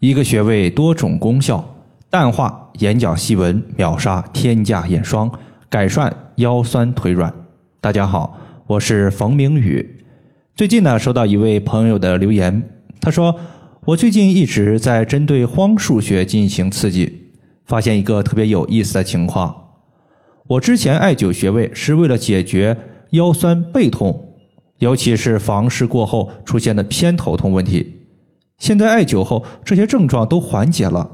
[0.00, 1.76] 一个穴位多种功效，
[2.08, 5.28] 淡化眼角细纹，秒杀天价眼霜，
[5.68, 7.34] 改善腰酸腿软。
[7.80, 8.38] 大家好，
[8.68, 10.04] 我是冯明宇。
[10.54, 12.62] 最近呢，收到一位朋友的留言，
[13.00, 13.34] 他说
[13.86, 17.32] ：“我最近一直在针对荒数穴进行刺激，
[17.66, 19.52] 发现一个特别有意思的情况。
[20.46, 22.76] 我之前艾灸穴位是为了解决
[23.10, 24.36] 腰酸背痛，
[24.78, 27.96] 尤其是房事过后出现的偏头痛问题。”
[28.58, 31.08] 现在艾灸后，这些症状都缓解了，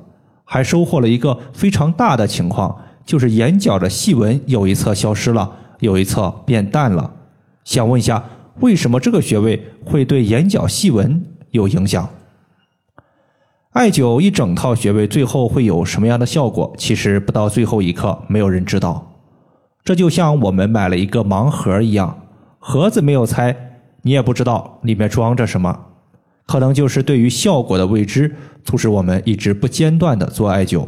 [0.44, 7.12] 还收获了一个非常大的情况，就是眼角的细纹有一侧消失了，有一侧变淡了。
[7.64, 8.24] 想问一下，
[8.60, 12.08] 为什么这个穴位会对眼角细纹有影响？
[13.72, 16.72] 艾灸一整套穴位最后会有什么样的效果？
[16.78, 19.12] 其实不到最后一刻，没有人知道。
[19.84, 22.16] 这就像我们买了一个盲盒一样，
[22.58, 23.54] 盒子没有拆，
[24.02, 25.78] 你也不知道里面装着什么。
[26.46, 28.34] 可能就是对于效果的未知，
[28.64, 30.86] 促使我们一直不间断的做艾灸，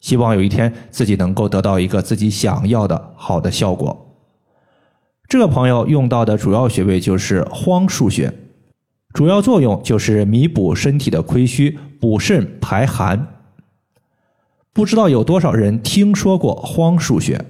[0.00, 4.00] 希望有一天自己能够得到一个自己想要的好的效果。
[5.26, 8.32] 这个朋友用到的主要穴位就是荒数穴，
[9.12, 13.26] 主要作用就是弥补身体的亏虚，补肾排寒。
[14.72, 17.40] 不知道有多少人听说过荒数穴？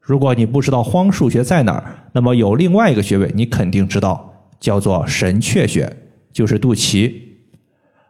[0.00, 5.94] 如果你不知道荒数穴在哪儿，那么有另外一个穴位你肯定知道，叫做神阙穴。
[6.36, 7.10] 就是肚脐，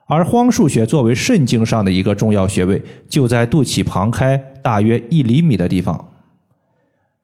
[0.09, 6.13] 而荒数穴作为肾经上的一个重要穴位，就在肚脐旁开大约一厘米的地方。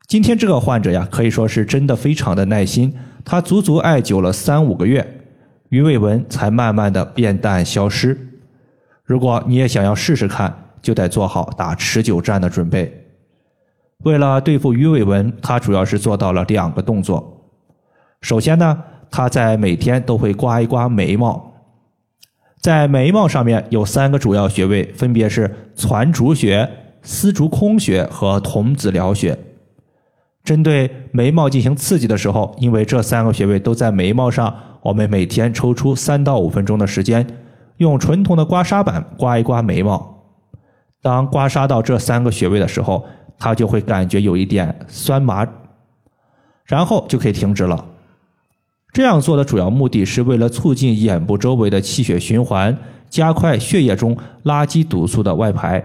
[0.06, 5.04] 今天这个患者呀，可以说是真的非常的耐心，他足足艾灸了三五个月，
[5.70, 8.16] 鱼尾纹才慢慢的变淡消失。
[9.02, 13.08] 如果你也想要试试看，就得做好打持久战的准备。
[14.04, 17.50] 为了对付鱼尾纹，他主要是做到了两个动作。
[18.20, 18.84] 首先呢。
[19.12, 21.52] 他在每天都会刮一刮眉毛，
[22.62, 26.68] 在眉毛上面有三个主要穴位，分别是攒竹穴、
[27.02, 29.38] 丝竹空穴和童子髎穴。
[30.42, 37.26] 针对眉毛进行刺激的时候，因为这三个穴位都在眉毛上，我们每天抽出三到五分钟的时间，
[37.76, 40.24] 用纯铜的刮痧板刮一刮眉毛。
[41.02, 43.04] 当刮痧到这三个穴位的时候，
[43.38, 45.46] 他就会感觉有一点酸麻，
[46.64, 47.84] 然后就可以停止了。
[48.92, 52.76] 这样做的主要目的是为了促进眼部周围的气血循环，
[53.08, 54.14] 加快血液中
[54.44, 55.82] 垃圾毒素的外排，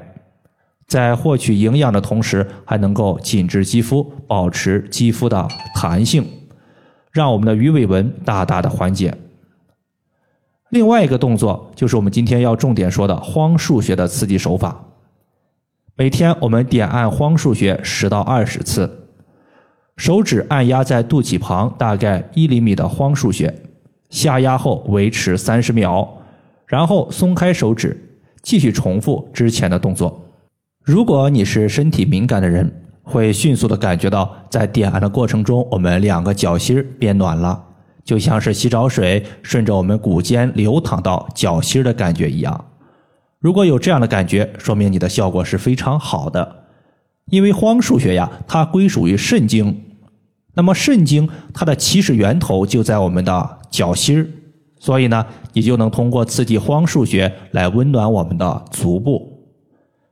[0.87, 6.27] 在获取营养的同时，还能够紧致肌肤，保持肌肤的弹性，
[7.13, 9.15] 让我们的鱼尾纹大大的缓解。
[10.71, 14.83] 另外一个动作就是我们今天要重点说的荒数穴的刺激手法，
[15.95, 19.06] 每天我们点按荒数穴十到二十次。
[19.97, 23.53] 手指按压在肚脐旁大概一厘米的荒数穴，
[24.11, 26.07] 下压后维持三十秒，
[26.67, 30.23] 然后松开手指，继续重复之前的动作。
[30.83, 32.71] 如果你是身体敏感的人，
[33.01, 37.61] 会迅速的感觉到在点按的过程中，我们两个脚心变暖了，
[38.03, 42.65] 就像是洗澡水顺着我们骨尖流淌到脚心的感觉一样。
[43.39, 46.65] 如果有这样的感觉，说明你的效果是非常好的，
[47.31, 49.85] 因为荒数穴呀，它归属于肾经。
[50.57, 54.27] 那么肾经它的起始源头就在我们的脚心儿，
[54.79, 55.23] 所以呢，
[55.53, 59.37] 你就能通过刺激荒数穴来温暖我们的足部。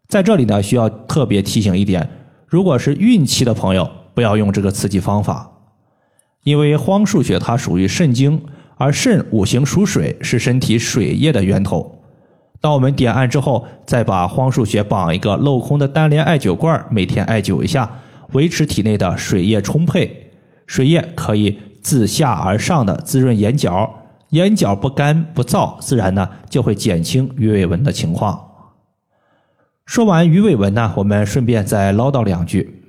[0.07, 2.07] 在这里呢，需要特别提醒一点：
[2.45, 5.49] 如果是孕期的朋友，不要用这个刺激方法，
[6.43, 8.39] 因为荒数穴它属于肾经，
[8.77, 12.03] 而肾五行属水，是身体水液的源头。
[12.61, 17.91] 当我们点按之后，再把荒数穴绑一个镂空的单联艾灸罐，每天艾灸一下，
[18.33, 20.21] 维持体内的水液充沛。
[20.65, 23.93] 水液可以自下而上的滋润眼角，
[24.29, 28.41] 眼角不干不燥，自然呢就会减轻鱼尾纹的情况。
[29.85, 32.83] 说完鱼尾纹呢，我们顺便再唠叨两句：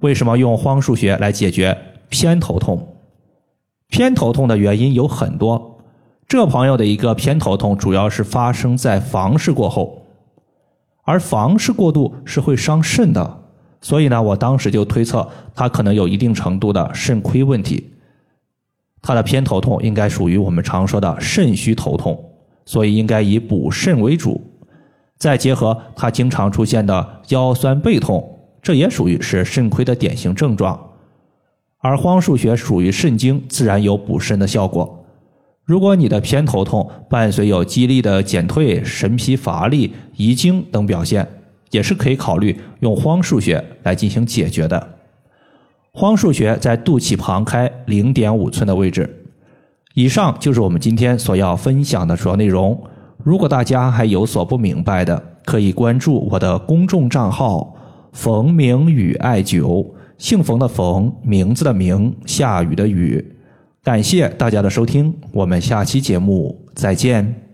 [0.00, 1.76] 为什么用荒数穴来解决
[2.10, 2.96] 偏头痛？
[3.88, 5.80] 偏头痛的原因有很多，
[6.28, 10.02] 这朋友的一个偏头痛主要是发生在房事过后，
[11.04, 13.45] 而房事过度是会伤肾的。
[13.80, 17.90] 所以呢，我当时就推测他可能有一定程度的肾亏问题，
[19.00, 22.32] 他的偏头痛应该属于我们常说的肾虚头痛，
[22.64, 24.42] 所以应该以补肾为主，
[25.16, 30.78] 再结合他经常出现的腰酸背痛，这也属于是肾亏的典型症状。
[31.78, 35.04] 而荒数穴属于肾经，自然有补肾的效果。
[35.62, 41.28] 如果你的偏头痛伴随有肌力的减退、神疲乏力、遗精等表现，
[41.76, 44.88] 也是可以考虑用荒数穴来进行解决的。
[45.92, 49.06] 荒数穴在肚脐旁开零点五寸的位置。
[49.94, 52.82] 以上就是我们今天所要分享的主要内容。
[53.22, 57.74] 如果大家还有所不明白的，可以关注我的公众账号
[58.12, 59.86] “冯明宇艾灸”，
[60.16, 63.22] 姓冯的冯，名字的名，下雨的雨。
[63.82, 67.45] 感谢大家的收听，我们下期节目再见。